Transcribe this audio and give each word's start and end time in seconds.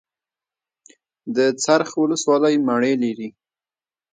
د 1.35 1.37
څرخ 1.63 1.89
ولسوالۍ 2.01 2.55
مڼې 2.67 2.93
لري 3.03 3.29